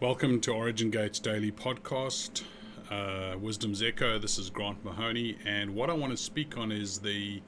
Welcome 0.00 0.40
to 0.40 0.52
Origin 0.52 0.88
Gates 0.88 1.18
Daily 1.18 1.52
Podcast, 1.52 2.42
uh, 2.90 3.36
Wisdom's 3.38 3.82
Echo. 3.82 4.18
This 4.18 4.38
is 4.38 4.48
Grant 4.48 4.82
Mahoney, 4.82 5.36
and 5.44 5.74
what 5.74 5.90
I 5.90 5.92
want 5.92 6.10
to 6.10 6.16
speak 6.16 6.56
on 6.56 6.72
is 6.72 7.00
the 7.00 7.42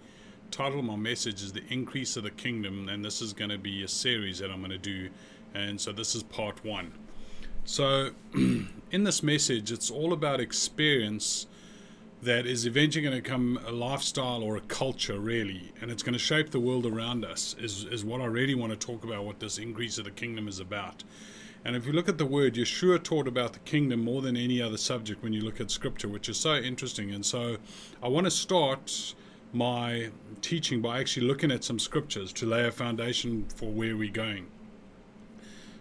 title 0.51 0.81
of 0.81 0.85
my 0.85 0.97
message 0.97 1.43
is 1.43 1.55
the 1.55 1.63
increase 1.71 2.15
of 2.19 2.25
the 2.25 2.31
kingdom, 2.31 2.91
and 2.91 3.03
this 3.03 3.23
is 3.23 3.33
going 3.33 3.49
to 3.49 3.57
be 3.57 3.83
a 3.85 3.89
series 3.89 4.39
that 4.41 4.51
I'm 4.51 4.59
going 4.59 4.71
to 4.71 4.77
do, 4.77 5.09
and 5.55 5.81
so 5.81 5.93
this 5.93 6.15
is 6.15 6.25
part 6.25 6.63
one. 6.63 6.93
So, 7.65 8.11
in 8.35 9.05
this 9.05 9.23
message, 9.23 9.73
it's 9.73 9.91
all 9.91 10.13
about 10.13 10.39
experience 10.39 11.47
that 12.23 12.47
is 12.47 12.67
eventually 12.67 13.03
going 13.03 13.17
to 13.17 13.21
become 13.21 13.59
a 13.67 13.73
lifestyle 13.73 14.43
or 14.43 14.57
a 14.57 14.61
culture, 14.61 15.19
really, 15.19 15.73
and 15.81 15.91
it's 15.91 16.05
going 16.05 16.13
to 16.13 16.19
shape 16.19 16.51
the 16.51 16.61
world 16.61 16.87
around 16.87 17.25
us. 17.25 17.57
Is 17.59 17.85
is 17.85 18.05
what 18.05 18.21
I 18.21 18.27
really 18.27 18.55
want 18.55 18.73
to 18.73 18.87
talk 18.87 19.03
about. 19.03 19.25
What 19.25 19.41
this 19.41 19.59
increase 19.59 19.99
of 19.99 20.05
the 20.05 20.13
kingdom 20.13 20.47
is 20.47 20.61
about. 20.61 21.03
And 21.65 21.77
if 21.77 21.87
you 21.87 21.93
look 21.93 22.09
at 22.09 22.19
the 22.19 22.27
word, 22.27 22.55
Yeshua 22.55 23.03
taught 23.03 23.29
about 23.29 23.53
the 23.53 23.61
kingdom 23.61 24.05
more 24.05 24.21
than 24.21 24.37
any 24.37 24.61
other 24.61 24.77
subject 24.77 25.23
when 25.23 25.33
you 25.33 25.43
look 25.43 25.61
at 25.61 25.71
scripture, 25.71 26.09
which 26.09 26.29
is 26.29 26.37
so 26.37 26.57
interesting. 26.57 27.13
And 27.13 27.25
so 27.25 27.57
I 28.03 28.09
want 28.09 28.27
to 28.27 28.33
start 28.33 29.15
my 29.53 30.11
teaching 30.41 30.81
by 30.81 30.99
actually 30.99 31.27
looking 31.27 31.53
at 31.53 31.63
some 31.63 31.79
scriptures 31.79 32.33
to 32.35 32.47
lay 32.47 32.67
a 32.67 32.73
foundation 32.73 33.47
for 33.55 33.71
where 33.71 33.97
we're 33.97 34.11
going. 34.11 34.47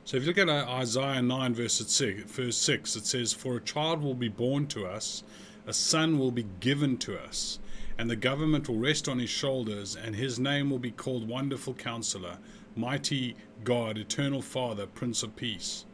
So 0.03 0.17
if 0.17 0.23
you 0.23 0.27
look 0.27 0.37
at 0.37 0.49
uh, 0.49 0.69
Isaiah 0.69 1.21
9, 1.21 1.53
verse 1.53 1.73
6, 1.87 2.31
verse 2.31 2.57
6, 2.57 2.95
it 2.95 3.05
says, 3.05 3.33
For 3.33 3.57
a 3.57 3.61
child 3.61 4.03
will 4.03 4.15
be 4.15 4.29
born 4.29 4.67
to 4.67 4.85
us, 4.85 5.23
a 5.65 5.73
son 5.73 6.17
will 6.17 6.31
be 6.31 6.45
given 6.59 6.97
to 6.97 7.17
us, 7.17 7.59
and 7.97 8.09
the 8.09 8.15
government 8.15 8.67
will 8.67 8.77
rest 8.77 9.07
on 9.07 9.19
his 9.19 9.29
shoulders, 9.29 9.95
and 9.95 10.15
his 10.15 10.39
name 10.39 10.69
will 10.69 10.79
be 10.79 10.91
called 10.91 11.27
Wonderful 11.27 11.73
Counselor 11.73 12.37
mighty 12.75 13.35
God, 13.63 13.97
eternal 13.97 14.41
Father, 14.41 14.85
Prince 14.85 15.23
of 15.23 15.35
Peace. 15.35 15.85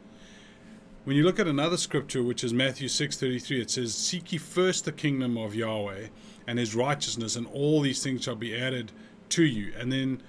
When 1.04 1.16
you 1.16 1.24
look 1.24 1.38
at 1.38 1.46
another 1.46 1.76
scripture, 1.76 2.22
which 2.22 2.44
is 2.44 2.52
Matthew 2.52 2.88
6:33, 2.88 3.60
it 3.60 3.70
says, 3.70 3.94
"Seek 3.94 4.32
ye 4.32 4.38
first 4.38 4.84
the 4.84 4.92
kingdom 4.92 5.36
of 5.36 5.54
Yahweh 5.54 6.08
and 6.46 6.58
his 6.58 6.74
righteousness, 6.74 7.34
and 7.34 7.46
all 7.46 7.80
these 7.80 8.02
things 8.02 8.24
shall 8.24 8.36
be 8.36 8.54
added 8.54 8.92
to 9.30 9.44
you." 9.44 9.72
And 9.76 9.90
then 9.90 10.22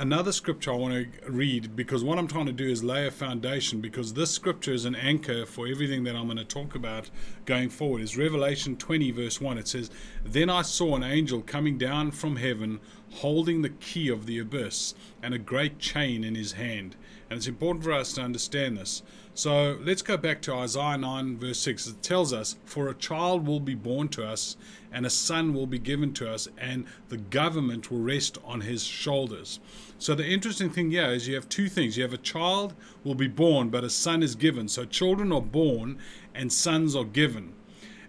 another 0.00 0.32
scripture 0.32 0.72
I 0.72 0.76
want 0.76 0.94
to 0.94 1.30
read 1.30 1.76
because 1.76 2.02
what 2.02 2.18
I'm 2.18 2.26
trying 2.26 2.46
to 2.46 2.52
do 2.52 2.66
is 2.66 2.82
lay 2.82 3.06
a 3.06 3.10
foundation 3.10 3.82
because 3.82 4.14
this 4.14 4.30
scripture 4.30 4.72
is 4.72 4.86
an 4.86 4.94
anchor 4.94 5.44
for 5.44 5.68
everything 5.68 6.04
that 6.04 6.16
I'm 6.16 6.24
going 6.24 6.38
to 6.38 6.44
talk 6.44 6.74
about 6.74 7.10
going 7.44 7.68
forward. 7.68 8.00
Is 8.00 8.16
Revelation 8.16 8.76
20 8.76 9.10
verse 9.10 9.42
1. 9.42 9.58
It 9.58 9.68
says, 9.68 9.90
"Then 10.24 10.48
I 10.48 10.62
saw 10.62 10.96
an 10.96 11.02
angel 11.02 11.42
coming 11.42 11.76
down 11.76 12.12
from 12.12 12.36
heaven 12.36 12.80
holding 13.10 13.60
the 13.60 13.68
key 13.68 14.08
of 14.08 14.24
the 14.24 14.38
abyss 14.38 14.94
and 15.22 15.34
a 15.34 15.38
great 15.38 15.78
chain 15.78 16.24
in 16.24 16.34
his 16.34 16.52
hand." 16.52 16.96
And 17.28 17.36
it's 17.36 17.46
important 17.46 17.84
for 17.84 17.92
us 17.92 18.14
to 18.14 18.22
understand 18.22 18.78
this. 18.78 19.02
So 19.40 19.78
let's 19.82 20.02
go 20.02 20.18
back 20.18 20.42
to 20.42 20.52
Isaiah 20.52 20.98
9, 20.98 21.38
verse 21.38 21.60
6. 21.60 21.86
It 21.86 22.02
tells 22.02 22.30
us, 22.30 22.56
For 22.66 22.90
a 22.90 22.94
child 22.94 23.46
will 23.46 23.58
be 23.58 23.74
born 23.74 24.08
to 24.08 24.28
us, 24.28 24.58
and 24.92 25.06
a 25.06 25.08
son 25.08 25.54
will 25.54 25.66
be 25.66 25.78
given 25.78 26.12
to 26.12 26.30
us, 26.30 26.46
and 26.58 26.84
the 27.08 27.16
government 27.16 27.90
will 27.90 28.00
rest 28.00 28.36
on 28.44 28.60
his 28.60 28.84
shoulders. 28.84 29.58
So 29.98 30.14
the 30.14 30.28
interesting 30.28 30.68
thing 30.68 30.90
here 30.90 31.06
is 31.06 31.26
you 31.26 31.36
have 31.36 31.48
two 31.48 31.70
things. 31.70 31.96
You 31.96 32.02
have 32.02 32.12
a 32.12 32.18
child 32.18 32.74
will 33.02 33.14
be 33.14 33.28
born, 33.28 33.70
but 33.70 33.82
a 33.82 33.88
son 33.88 34.22
is 34.22 34.34
given. 34.34 34.68
So 34.68 34.84
children 34.84 35.32
are 35.32 35.40
born 35.40 35.96
and 36.34 36.52
sons 36.52 36.94
are 36.94 37.04
given. 37.04 37.54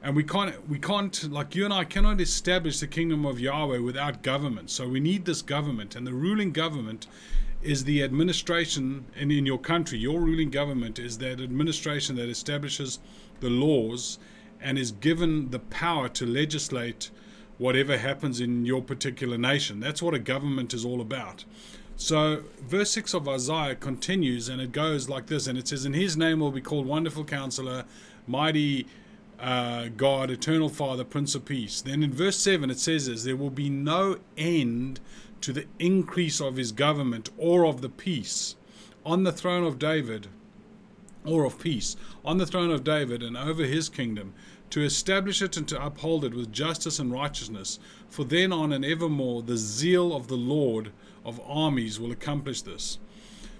And 0.04 0.18
we 0.18 0.26
can't 0.26 0.68
we 0.68 0.80
can't 0.80 1.32
like 1.32 1.56
you 1.56 1.64
and 1.64 1.74
I 1.74 1.86
cannot 1.86 2.20
establish 2.20 2.82
the 2.82 2.88
kingdom 2.88 3.26
of 3.26 3.40
Yahweh 3.40 3.78
without 3.78 4.22
government. 4.22 4.70
So 4.70 4.90
we 4.90 5.00
need 5.00 5.24
this 5.24 5.42
government 5.42 5.96
and 5.96 6.06
the 6.06 6.14
ruling 6.14 6.52
government 6.52 7.08
is 7.62 7.84
the 7.84 8.04
administration 8.04 9.06
and 9.16 9.32
in 9.32 9.46
your 9.46 9.58
country 9.58 9.98
your 9.98 10.20
ruling 10.20 10.50
government 10.50 10.98
is 10.98 11.18
that 11.20 11.40
administration 11.40 12.16
that 12.16 12.30
establishes 12.30 13.00
the 13.40 13.50
laws 13.50 14.18
and 14.60 14.78
is 14.78 14.92
given 14.92 15.50
the 15.52 15.60
power 15.60 16.08
to 16.10 16.26
legislate 16.26 17.10
whatever 17.58 17.98
happens 17.98 18.40
in 18.40 18.66
your 18.66 18.82
particular 18.82 19.38
nation 19.38 19.80
that's 19.80 20.02
what 20.02 20.14
a 20.14 20.20
government 20.20 20.74
is 20.74 20.84
all 20.84 21.02
about 21.02 21.46
so 21.96 22.44
verse 22.62 22.92
6 22.92 23.14
of 23.14 23.28
isaiah 23.28 23.76
continues 23.76 24.50
and 24.50 24.60
it 24.60 24.72
goes 24.72 25.08
like 25.08 25.28
this 25.28 25.46
and 25.48 25.58
it 25.58 25.68
says 25.68 25.86
in 25.86 25.94
his 25.94 26.18
name 26.18 26.40
will 26.40 26.52
be 26.52 26.62
called 26.62 26.86
wonderful 26.86 27.24
counselor 27.24 27.86
mighty 28.28 28.88
uh, 29.40 29.90
God, 29.98 30.30
eternal 30.30 30.70
Father, 30.70 31.04
Prince 31.04 31.34
of 31.34 31.46
Peace. 31.46 31.82
Then 31.82 32.04
in 32.04 32.14
verse 32.14 32.38
7 32.38 32.70
it 32.70 32.80
says 32.80 33.24
there 33.24 33.36
will 33.36 33.50
be 33.50 33.70
no 33.70 34.20
end 34.38 35.00
to 35.42 35.54
the 35.54 35.66
increase 35.80 36.40
of 36.40 36.56
his 36.56 36.72
government 36.72 37.30
or 37.38 37.66
of 37.66 37.82
the 37.82 37.90
peace 37.90 38.56
on 39.06 39.24
the 39.24 39.32
throne 39.32 39.64
of 39.64 39.80
David 39.80 40.28
or 41.26 41.46
of 41.46 41.60
peace 41.60 41.96
on 42.26 42.38
the 42.38 42.46
throne 42.46 42.72
of 42.72 42.84
David 42.84 43.22
and 43.22 43.38
over 43.38 43.64
his 43.64 43.90
kingdom 43.90 44.34
to 44.70 44.84
establish 44.84 45.42
it 45.42 45.58
and 45.58 45.68
to 45.68 45.86
uphold 45.86 46.24
it 46.24 46.34
with 46.34 46.52
justice 46.52 46.98
and 46.98 47.12
righteousness. 47.12 47.78
For 48.10 48.24
then 48.24 48.54
on 48.54 48.72
and 48.72 48.86
evermore 48.86 49.42
the 49.42 49.58
zeal 49.58 50.16
of 50.16 50.28
the 50.28 50.38
Lord 50.38 50.92
of 51.26 51.42
armies 51.46 52.00
will 52.00 52.12
accomplish 52.12 52.62
this. 52.62 52.98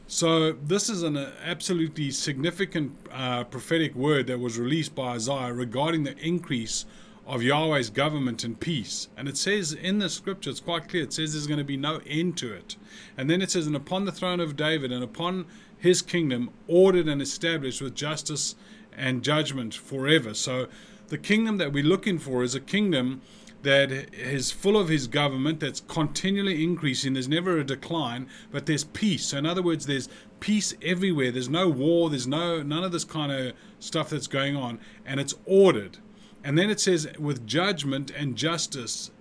So 0.08 0.52
this 0.52 0.90
is 0.90 1.04
an 1.04 1.18
absolutely 1.18 2.12
significant 2.12 2.98
uh, 3.12 3.46
prophetic 3.46 3.96
word 3.96 4.28
that 4.28 4.40
was 4.40 4.60
released 4.60 4.96
by 4.96 5.14
Isaiah 5.14 5.54
regarding 5.54 6.04
the 6.04 6.18
increase 6.18 6.86
of 7.26 7.42
Yahweh's 7.42 7.90
government 7.90 8.44
and 8.44 8.60
peace. 8.60 9.08
And 9.16 9.28
it 9.28 9.38
says 9.38 9.74
in 9.74 10.00
the 10.00 10.10
scripture, 10.10 10.50
it's 10.50 10.60
quite 10.60 10.90
clear, 10.90 11.04
it 11.04 11.14
says 11.14 11.34
there's 11.34 11.48
going 11.48 11.60
to 11.60 11.64
be 11.64 11.78
no 11.78 12.02
end 12.08 12.38
to 12.38 12.54
it. 12.54 12.76
And 13.18 13.30
then 13.30 13.42
it 13.42 13.52
says, 13.52 13.68
and 13.68 13.76
upon 13.76 14.06
the 14.06 14.12
throne 14.12 14.40
of 14.40 14.56
David 14.56 14.92
and 14.92 15.04
upon 15.04 15.46
his 15.78 16.02
kingdom, 16.02 16.52
ordered 16.68 17.08
and 17.08 17.22
established 17.22 17.82
with 17.82 17.96
justice 17.96 18.56
and 18.96 19.24
judgment 19.24 19.74
forever. 19.74 20.34
So 20.34 20.68
the 21.08 21.18
kingdom 21.18 21.58
that 21.58 21.74
we're 21.74 21.84
looking 21.84 22.20
for 22.20 22.44
is 22.44 22.56
a 22.56 22.60
kingdom 22.60 23.22
that 23.64 23.92
is 23.92 24.52
full 24.52 24.78
of 24.78 24.90
his 24.90 25.08
government 25.08 25.60
that's 25.60 25.82
continually 25.82 26.64
increasing. 26.64 27.14
There's 27.14 27.28
never 27.28 27.60
a 27.60 27.64
decline, 27.64 28.28
but 28.52 28.66
there's 28.66 28.84
peace. 28.84 29.26
So 29.26 29.38
in 29.38 29.46
other 29.46 29.62
words, 29.62 29.86
there's 29.86 30.10
peace 30.40 30.74
everywhere. 30.82 31.32
There's 31.32 31.50
no 31.50 31.70
war. 31.70 32.10
There's 32.10 32.28
no 32.28 32.64
none 32.64 32.84
of 32.84 32.92
this 32.92 33.04
kind 33.04 33.32
of 33.32 33.54
stuff 33.80 34.10
that's 34.10 34.28
going 34.28 34.56
on, 34.56 34.80
and 35.06 35.20
it's 35.20 35.36
ordered. 35.46 36.00
And 36.44 36.58
then 36.58 36.70
it 36.70 36.80
says, 36.80 37.08
with 37.20 37.46
judgment 37.46 38.12
and 38.12 38.36
justice, 38.36 39.12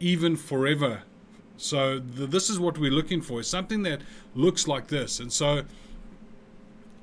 even 0.00 0.36
forever. 0.36 1.02
So 1.56 1.98
this 1.98 2.50
is 2.50 2.58
what 2.58 2.78
we're 2.78 2.90
looking 2.90 3.20
for. 3.20 3.40
It's 3.40 3.48
something 3.48 3.82
that 3.82 4.00
looks 4.34 4.66
like 4.66 4.88
this. 4.88 5.20
And 5.20 5.32
so, 5.32 5.62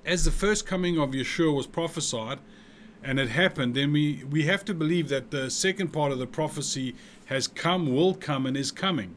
as 0.06 0.26
the 0.26 0.32
first 0.32 0.66
coming 0.66 1.00
of 1.00 1.12
Yeshua 1.12 1.56
was 1.56 1.68
prophesied, 1.68 2.40
and 3.04 3.20
it 3.20 3.30
happened, 3.30 3.76
then 3.76 3.92
we, 3.92 4.24
we 4.30 4.44
have 4.44 4.64
to 4.66 4.74
believe 4.74 5.10
that 5.10 5.32
the 5.32 5.50
second 5.50 5.90
part 5.90 6.12
of 6.12 6.20
the 6.20 6.28
prophecy 6.28 6.96
has 7.26 7.48
come, 7.48 7.94
will 7.94 8.14
come, 8.14 8.46
and 8.46 8.56
is 8.58 8.72
coming. 8.72 9.16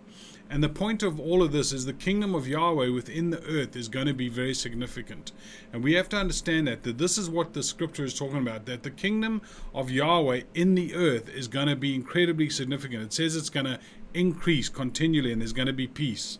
And 0.55 0.63
the 0.63 0.69
point 0.69 1.03
of 1.03 1.19
all 1.19 1.43
of 1.43 1.51
this 1.51 1.73
is 1.73 1.85
the 1.85 1.93
kingdom 1.93 2.33
of 2.33 2.47
Yahweh 2.47 2.89
within 2.91 3.31
the 3.31 3.43
earth 3.43 3.75
is 3.75 3.89
going 3.89 4.07
to 4.07 4.15
be 4.15 4.29
very 4.29 4.55
significant. 4.55 5.33
And 5.73 5.83
we 5.83 5.95
have 5.95 6.09
to 6.11 6.17
understand 6.17 6.69
that, 6.69 6.85
that 6.85 6.97
this 6.97 7.19
is 7.19 7.29
what 7.29 7.55
the 7.55 7.63
scripture 7.65 8.05
is 8.05 8.15
talking 8.15 8.39
about, 8.39 8.65
that 8.67 8.85
the 8.85 8.93
kingdom 8.93 9.43
of 9.75 9.91
Yahweh 9.91 10.43
in 10.55 10.77
the 10.77 10.95
earth 10.95 11.29
is 11.29 11.49
going 11.49 11.67
to 11.67 11.75
be 11.75 11.93
incredibly 11.93 12.49
significant. 12.51 13.03
It 13.03 13.13
says 13.13 13.35
it's 13.35 13.51
going 13.51 13.67
to 13.67 13.81
increase 14.15 14.69
continually 14.69 15.33
and 15.33 15.41
there's 15.41 15.53
going 15.53 15.67
to 15.67 15.73
be 15.73 15.89
peace. 15.89 16.39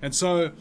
And 0.00 0.14
so, 0.14 0.52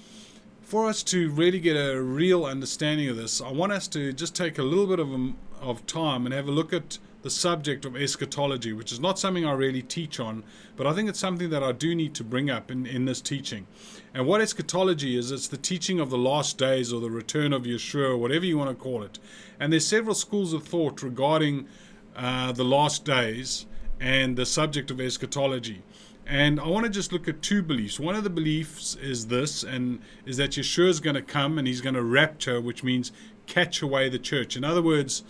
for 0.64 0.88
us 0.88 1.04
to 1.04 1.30
really 1.30 1.60
get 1.60 1.76
a 1.76 2.02
real 2.02 2.46
understanding 2.46 3.10
of 3.10 3.16
this, 3.16 3.42
I 3.42 3.52
want 3.52 3.74
us 3.74 3.88
to 3.90 4.12
just 4.12 4.36
take 4.36 4.58
a 4.58 4.64
little 4.64 4.88
bit 4.88 5.00
of, 5.00 5.14
a, 5.14 5.34
of 5.62 5.86
time 5.86 6.26
and 6.26 6.34
have 6.34 6.48
a 6.48 6.52
look 6.52 6.74
at 6.74 6.98
the 7.24 7.30
subject 7.30 7.84
of 7.86 7.96
eschatology, 7.96 8.74
which 8.74 8.92
is 8.92 9.00
not 9.00 9.18
something 9.18 9.46
I 9.46 9.54
really 9.54 9.82
teach 9.82 10.20
on, 10.20 10.44
but 10.76 10.86
I 10.86 10.94
think 10.94 11.10
it's 11.10 11.20
something 11.20 11.50
that 11.50 11.64
I 11.64 11.72
do 11.72 11.96
need 11.96 12.14
to 12.16 12.24
bring 12.24 12.50
up 12.50 12.70
in, 12.70 12.86
in 12.86 13.06
this 13.06 13.22
teaching. 13.22 13.68
And 14.14 14.28
what 14.28 14.42
eschatology 14.42 15.18
is, 15.18 15.32
it's 15.32 15.48
the 15.48 15.58
teaching 15.58 16.00
of 16.00 16.10
the 16.10 16.18
last 16.18 16.58
days 16.58 16.94
or 16.94 17.02
the 17.02 17.10
return 17.10 17.54
of 17.54 17.64
Yeshua, 17.64 18.18
whatever 18.18 18.46
you 18.46 18.58
want 18.58 18.70
to 18.70 18.82
call 18.82 19.04
it. 19.04 19.20
And 19.60 19.74
there's 19.74 19.86
several 19.86 20.16
schools 20.16 20.54
of 20.54 20.64
thought 20.64 21.02
regarding 21.02 21.68
uh, 22.16 22.52
the 22.52 22.64
last 22.66 23.04
days 23.04 23.66
and 24.00 24.36
the 24.38 24.46
subject 24.46 24.92
of 24.92 25.02
eschatology. 25.02 25.82
And 26.26 26.60
I 26.60 26.68
want 26.68 26.86
to 26.86 26.92
just 26.92 27.14
look 27.14 27.28
at 27.28 27.42
two 27.42 27.64
beliefs. 27.64 28.00
One 28.00 28.16
of 28.16 28.24
the 28.26 28.30
beliefs 28.30 28.96
is 28.96 29.28
this, 29.28 29.64
and 29.64 30.02
is 30.26 30.38
that 30.38 30.52
Yeshua 30.52 30.90
is 30.90 31.00
going 31.00 31.16
to 31.16 31.22
come 31.22 31.58
and 31.58 31.66
he's 31.66 31.80
going 31.80 31.96
to 31.96 32.04
rapture, 32.04 32.60
which 32.60 32.84
means 32.84 33.14
catch 33.46 33.82
away 33.82 34.10
the 34.10 34.20
church. 34.20 34.58
In 34.58 34.66
other 34.66 34.82
words, 34.82 35.24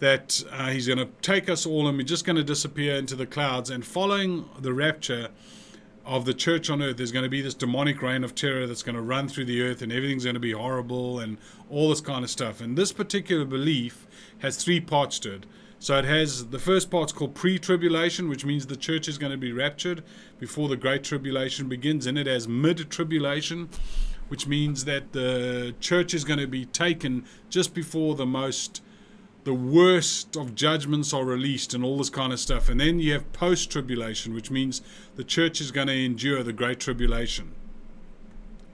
that 0.00 0.42
uh, 0.50 0.68
he's 0.70 0.86
going 0.86 0.98
to 0.98 1.08
take 1.22 1.48
us 1.48 1.66
all 1.66 1.86
and 1.86 1.96
we're 1.96 2.04
just 2.04 2.24
going 2.24 2.36
to 2.36 2.44
disappear 2.44 2.96
into 2.96 3.14
the 3.14 3.26
clouds. 3.26 3.70
And 3.70 3.84
following 3.84 4.48
the 4.58 4.72
rapture 4.72 5.28
of 6.06 6.24
the 6.24 6.34
church 6.34 6.70
on 6.70 6.82
earth, 6.82 6.96
there's 6.96 7.12
going 7.12 7.22
to 7.22 7.28
be 7.28 7.42
this 7.42 7.54
demonic 7.54 8.02
reign 8.02 8.24
of 8.24 8.34
terror 8.34 8.66
that's 8.66 8.82
going 8.82 8.96
to 8.96 9.02
run 9.02 9.28
through 9.28 9.44
the 9.44 9.62
earth 9.62 9.82
and 9.82 9.92
everything's 9.92 10.24
going 10.24 10.34
to 10.34 10.40
be 10.40 10.52
horrible 10.52 11.20
and 11.20 11.36
all 11.68 11.90
this 11.90 12.00
kind 12.00 12.24
of 12.24 12.30
stuff. 12.30 12.60
And 12.60 12.76
this 12.76 12.92
particular 12.92 13.44
belief 13.44 14.06
has 14.38 14.56
three 14.56 14.80
parts 14.80 15.18
to 15.20 15.34
it. 15.34 15.46
So 15.78 15.96
it 15.98 16.04
has 16.04 16.48
the 16.48 16.58
first 16.58 16.90
part's 16.90 17.12
called 17.12 17.34
pre 17.34 17.58
tribulation, 17.58 18.28
which 18.28 18.44
means 18.44 18.66
the 18.66 18.76
church 18.76 19.08
is 19.08 19.16
going 19.16 19.32
to 19.32 19.38
be 19.38 19.52
raptured 19.52 20.02
before 20.38 20.68
the 20.68 20.76
great 20.76 21.04
tribulation 21.04 21.68
begins. 21.68 22.06
And 22.06 22.18
it 22.18 22.26
has 22.26 22.46
mid 22.46 22.90
tribulation, 22.90 23.70
which 24.28 24.46
means 24.46 24.84
that 24.84 25.12
the 25.12 25.74
church 25.80 26.12
is 26.12 26.24
going 26.24 26.38
to 26.38 26.46
be 26.46 26.66
taken 26.66 27.24
just 27.48 27.72
before 27.72 28.14
the 28.14 28.26
most 28.26 28.82
the 29.50 29.54
worst 29.54 30.36
of 30.36 30.54
judgments 30.54 31.12
are 31.12 31.24
released 31.24 31.74
and 31.74 31.84
all 31.84 31.98
this 31.98 32.08
kind 32.08 32.32
of 32.32 32.38
stuff. 32.38 32.68
And 32.68 32.80
then 32.80 33.00
you 33.00 33.14
have 33.14 33.32
post 33.32 33.68
tribulation, 33.68 34.32
which 34.32 34.48
means 34.48 34.80
the 35.16 35.24
church 35.24 35.60
is 35.60 35.72
going 35.72 35.88
to 35.88 36.04
endure 36.04 36.44
the 36.44 36.52
great 36.52 36.78
tribulation. 36.78 37.50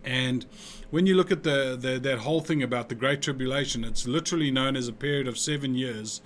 And 0.05 0.44
when 0.90 1.06
you 1.06 1.14
look 1.14 1.32
at 1.32 1.44
the, 1.44 1.78
the 1.81 1.99
that 2.00 2.19
whole 2.19 2.43
thing 2.43 2.62
about 2.62 2.90
the 2.90 2.94
great 2.94 3.23
tribulation, 3.23 3.84
it's 3.84 4.06
literally 4.06 4.50
known 4.50 4.76
as 4.76 4.87
a 4.87 4.93
period 4.93 5.26
of 5.26 5.38
seven 5.38 5.75
years 5.75 6.20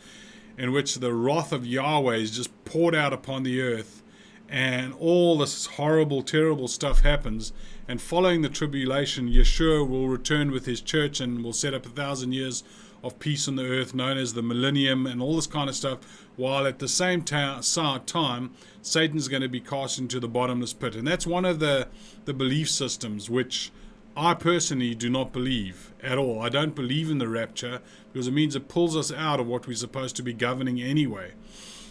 in 0.59 0.73
which 0.73 0.97
the 0.97 1.15
wrath 1.15 1.53
of 1.53 1.65
Yahweh 1.65 2.17
is 2.17 2.33
just 2.33 2.65
poured 2.65 2.97
out 2.97 3.13
upon 3.13 3.45
the 3.45 3.63
earth 3.63 4.03
and 4.49 4.93
all 4.95 5.39
this 5.39 5.67
horrible, 5.67 6.23
terrible 6.25 6.67
stuff 6.67 7.03
happens. 7.03 7.53
And 7.87 8.03
following 8.03 8.43
the 8.43 8.49
tribulation, 8.49 9.29
Yeshua 9.29 9.89
will 9.89 10.09
return 10.09 10.51
with 10.51 10.67
his 10.67 10.81
church 10.81 11.21
and 11.21 11.45
will 11.45 11.53
set 11.53 11.73
up 11.73 11.87
a 11.87 11.91
thousand 11.91 12.33
years 12.33 12.65
of 13.03 13.19
peace 13.19 13.49
on 13.49 13.57
the 13.57 13.67
earth, 13.67 13.95
known 13.95 14.19
as 14.19 14.35
the 14.35 14.43
millennium, 14.43 15.07
and 15.07 15.23
all 15.23 15.37
this 15.37 15.47
kind 15.47 15.69
of 15.69 15.77
stuff. 15.77 15.99
While 16.37 16.67
at 16.67 16.79
the 16.79 16.89
same 16.89 17.23
ta- 17.23 17.61
time, 18.07 18.51
Satan's 18.83 19.29
going 19.29 19.43
to 19.43 19.49
be 19.49 19.61
cast 19.61 19.99
into 19.99 20.21
the 20.21 20.29
bottomless 20.29 20.73
pit, 20.73 20.95
and 20.95 21.07
that's 21.07 21.27
one 21.27 21.45
of 21.45 21.61
the 21.61 21.89
the 22.25 22.35
belief 22.35 22.71
systems 22.71 23.31
which 23.31 23.73
I 24.17 24.35
personally 24.35 24.95
do 24.95 25.09
not 25.09 25.33
believe 25.33 25.93
at 26.03 26.19
all. 26.19 26.43
I 26.43 26.49
don't 26.49 26.75
believe 26.75 27.11
in 27.11 27.19
the 27.19 27.29
rapture 27.29 27.81
because 28.13 28.27
it 28.27 28.33
means 28.33 28.57
it 28.57 28.69
pulls 28.69 28.97
us 28.97 29.13
out 29.13 29.41
of 29.41 29.47
what 29.47 29.67
we're 29.67 29.77
supposed 29.77 30.17
to 30.17 30.23
be 30.23 30.33
governing 30.33 30.83
anyway. 30.83 31.33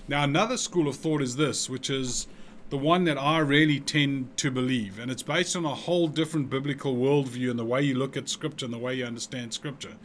Now, 0.07 0.23
another 0.23 0.57
school 0.57 0.87
of 0.87 0.95
thought 0.95 1.21
is 1.21 1.37
this, 1.37 1.69
which 1.69 1.89
is 1.89 2.27
the 2.69 2.77
one 2.77 3.03
that 3.05 3.17
I 3.17 3.39
really 3.39 3.79
tend 3.79 4.37
to 4.37 4.51
believe. 4.51 4.99
And 4.99 5.09
it's 5.09 5.23
based 5.23 5.55
on 5.55 5.65
a 5.65 5.73
whole 5.73 6.07
different 6.07 6.49
biblical 6.49 6.95
worldview 6.95 7.49
and 7.49 7.57
the 7.57 7.65
way 7.65 7.81
you 7.81 7.95
look 7.95 8.15
at 8.15 8.29
Scripture 8.29 8.65
and 8.65 8.73
the 8.73 8.79
way 8.79 8.95
you 8.95 9.05
understand 9.05 9.53
Scripture. 9.53 9.95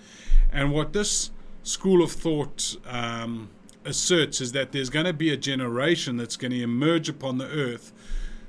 And 0.52 0.72
what 0.72 0.92
this 0.92 1.30
school 1.62 2.02
of 2.02 2.12
thought 2.12 2.76
um, 2.86 3.50
asserts 3.84 4.40
is 4.40 4.52
that 4.52 4.72
there's 4.72 4.90
going 4.90 5.06
to 5.06 5.12
be 5.12 5.30
a 5.30 5.36
generation 5.36 6.16
that's 6.16 6.36
going 6.36 6.52
to 6.52 6.62
emerge 6.62 7.08
upon 7.08 7.38
the 7.38 7.48
earth 7.48 7.92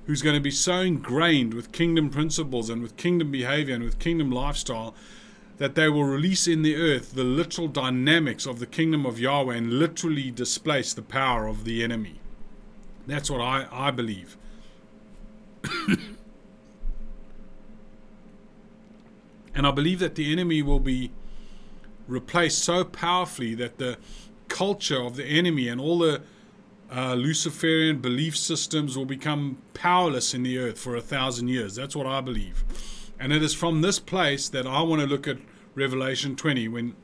who's 0.06 0.22
going 0.22 0.36
to 0.36 0.42
be 0.42 0.52
so 0.52 0.82
ingrained 0.82 1.54
with 1.54 1.72
kingdom 1.72 2.10
principles 2.10 2.70
and 2.70 2.82
with 2.82 2.96
kingdom 2.96 3.32
behavior 3.32 3.76
and 3.76 3.84
with 3.84 4.00
kingdom 4.00 4.32
lifestyle 4.32 4.94
that 5.58 5.76
they 5.76 5.90
will 5.90 6.04
release 6.04 6.48
in 6.48 6.62
the 6.62 6.76
earth 6.76 7.14
the 7.16 7.24
literal 7.24 7.68
dynamics 7.68 8.46
of 8.46 8.60
the 8.60 8.66
kingdom 8.66 9.06
of 9.06 9.20
Yahweh 9.20 9.56
and 9.56 9.74
literally 9.74 10.30
displace 10.30 10.94
the 10.94 11.02
power 11.02 11.48
of 11.48 11.64
the 11.64 11.84
enemy. 11.84 12.20
That's 13.08 13.30
what 13.30 13.42
I, 13.42 13.68
I 13.72 13.92
believe. 13.92 14.38
and 19.56 19.68
I 19.68 19.72
believe 19.72 20.00
that 20.00 20.16
the 20.16 20.32
enemy 20.32 20.62
will 20.62 20.80
be 20.80 21.12
replaced 22.08 22.60
so 22.60 22.84
powerfully 22.84 23.56
that 23.56 23.78
the 23.78 23.98
culture 24.48 25.02
of 25.02 25.16
the 25.16 25.26
enemy 25.26 25.68
and 25.68 25.82
all 25.82 26.00
the 26.00 26.22
uh, 26.94 27.16
Luciferian 27.16 28.00
belief 28.00 28.38
systems 28.38 28.98
will 28.98 29.06
become 29.06 29.58
powerless 29.74 30.34
in 30.34 30.44
the 30.44 30.58
earth 30.58 30.78
for 30.80 30.96
a 30.96 31.02
thousand 31.02 31.48
years. 31.48 31.76
That's 31.76 31.96
what 31.96 32.06
I 32.06 32.22
believe. 32.22 32.64
And 33.20 33.34
it 33.34 33.42
is 33.42 33.54
from 33.54 33.82
this 33.82 34.00
place 34.00 34.50
that 34.50 34.68
I 34.68 34.82
want 34.82 35.02
to 35.02 35.08
look 35.08 35.28
at 35.28 35.38
Revelation 35.74 36.36
20 36.36 36.68
when 36.68 36.96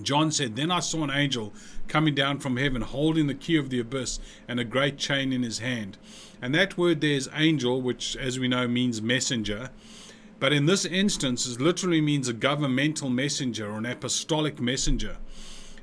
John 0.00 0.30
said, 0.30 0.56
Then 0.56 0.70
I 0.70 0.80
saw 0.80 1.02
an 1.02 1.10
angel 1.10 1.52
coming 1.88 2.14
down 2.14 2.38
from 2.38 2.56
heaven, 2.56 2.82
holding 2.82 3.26
the 3.26 3.34
key 3.34 3.56
of 3.56 3.70
the 3.70 3.80
abyss 3.80 4.20
and 4.46 4.60
a 4.60 4.64
great 4.64 4.98
chain 4.98 5.32
in 5.32 5.42
his 5.42 5.58
hand. 5.58 5.98
And 6.40 6.54
that 6.54 6.78
word 6.78 7.00
there 7.00 7.10
is 7.10 7.28
angel, 7.34 7.82
which, 7.82 8.16
as 8.16 8.38
we 8.38 8.48
know, 8.48 8.68
means 8.68 9.02
messenger. 9.02 9.70
But 10.38 10.52
in 10.52 10.66
this 10.66 10.84
instance, 10.84 11.46
it 11.46 11.60
literally 11.60 12.00
means 12.00 12.28
a 12.28 12.32
governmental 12.32 13.10
messenger 13.10 13.70
or 13.70 13.78
an 13.78 13.86
apostolic 13.86 14.60
messenger. 14.60 15.18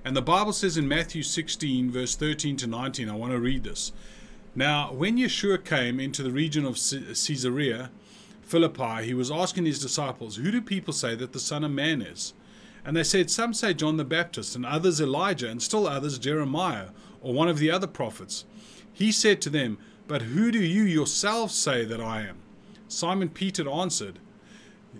And 0.03 0.15
the 0.15 0.21
Bible 0.21 0.53
says 0.53 0.77
in 0.77 0.87
Matthew 0.87 1.21
16, 1.21 1.91
verse 1.91 2.15
13 2.15 2.57
to 2.57 2.67
19, 2.67 3.09
I 3.09 3.15
want 3.15 3.33
to 3.33 3.39
read 3.39 3.63
this. 3.63 3.91
Now, 4.55 4.91
when 4.91 5.17
Yeshua 5.17 5.63
came 5.63 5.99
into 5.99 6.23
the 6.23 6.31
region 6.31 6.65
of 6.65 6.75
Caesarea 6.75 7.91
Philippi, 8.41 9.03
he 9.05 9.13
was 9.13 9.29
asking 9.29 9.65
his 9.65 9.79
disciples, 9.79 10.37
Who 10.37 10.49
do 10.49 10.61
people 10.61 10.93
say 10.93 11.13
that 11.15 11.33
the 11.33 11.39
Son 11.39 11.63
of 11.63 11.71
Man 11.71 12.01
is? 12.01 12.33
And 12.87 12.95
they 12.95 13.03
said, 13.03 13.29
Some 13.29 13.53
say 13.53 13.73
John 13.73 13.97
the 13.97 14.05
Baptist, 14.05 14.55
and 14.55 14.65
others 14.65 15.01
Elijah, 15.01 15.49
and 15.49 15.61
still 15.61 15.87
others 15.87 16.17
Jeremiah, 16.17 16.87
or 17.21 17.33
one 17.33 17.49
of 17.49 17.59
the 17.59 17.69
other 17.69 17.85
prophets. 17.85 18.45
He 18.93 19.11
said 19.11 19.41
to 19.41 19.49
them, 19.49 19.77
But 20.07 20.21
who 20.21 20.51
do 20.53 20.59
you 20.59 20.83
yourselves 20.83 21.53
say 21.53 21.83
that 21.83 21.99
I 21.99 22.21
am? 22.21 22.37
Simon 22.87 23.27
Peter 23.27 23.69
answered, 23.69 24.19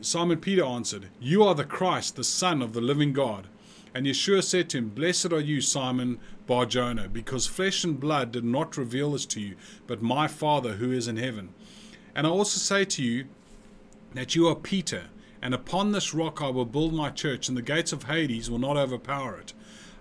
Simon 0.02 0.40
Peter 0.40 0.66
answered, 0.66 1.08
You 1.22 1.46
are 1.46 1.56
the 1.56 1.64
Christ, 1.64 2.18
the 2.18 2.26
Son 2.26 2.62
of 2.62 2.74
the 2.74 2.82
living 2.82 3.14
God. 3.14 3.48
And 3.94 4.06
Yeshua 4.06 4.44
said 4.44 4.70
to 4.72 4.80
him, 4.80 4.90
Blessed 4.90 5.32
are 5.32 5.40
you, 5.40 5.62
Simon 5.62 6.20
Bar 6.46 6.66
Jonah, 6.66 7.08
because 7.08 7.48
flesh 7.48 7.86
and 7.86 7.98
blood 7.98 8.34
did 8.34 8.44
not 8.44 8.76
reveal 8.76 9.14
this 9.14 9.26
to 9.28 9.40
you, 9.40 9.56
but 9.88 10.02
my 10.02 10.28
Father 10.28 10.74
who 10.74 10.92
is 10.92 11.08
in 11.08 11.16
heaven. 11.16 11.54
And 12.14 12.28
I 12.28 12.32
also 12.32 12.60
say 12.60 12.84
to 12.84 13.02
you 13.02 13.28
that 14.14 14.36
you 14.36 14.50
are 14.50 14.56
Peter 14.56 15.06
and 15.48 15.56
upon 15.56 15.94
this 15.94 16.14
rock 16.14 16.42
I 16.42 16.50
will 16.50 16.66
build 16.66 16.94
my 16.94 17.10
church, 17.10 17.48
and 17.48 17.56
the 17.56 17.62
gates 17.62 17.94
of 17.94 18.04
Hades 18.04 18.52
will 18.52 18.60
not 18.60 18.76
overpower 18.76 19.38
it. 19.38 19.54